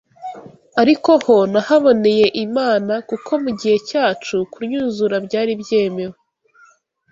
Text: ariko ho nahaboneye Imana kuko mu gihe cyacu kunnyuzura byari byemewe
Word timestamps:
ariko 0.81 1.11
ho 1.25 1.35
nahaboneye 1.51 2.27
Imana 2.45 2.93
kuko 3.09 3.31
mu 3.43 3.51
gihe 3.59 3.77
cyacu 3.89 4.35
kunnyuzura 4.53 5.15
byari 5.25 5.51
byemewe 5.61 6.17